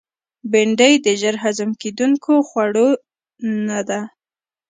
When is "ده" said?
3.89-4.01